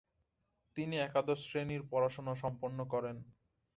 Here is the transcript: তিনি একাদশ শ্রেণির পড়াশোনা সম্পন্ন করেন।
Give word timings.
তিনি 0.77 0.95
একাদশ 0.99 1.39
শ্রেণির 1.47 1.83
পড়াশোনা 1.91 2.33
সম্পন্ন 2.35 2.79
করেন। 2.93 3.15